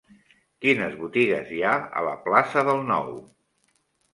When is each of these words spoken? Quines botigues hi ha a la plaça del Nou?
Quines 0.65 0.95
botigues 1.01 1.51
hi 1.57 1.61
ha 1.67 1.73
a 1.99 2.03
la 2.09 2.15
plaça 2.25 2.65
del 2.71 2.83
Nou? 2.89 3.13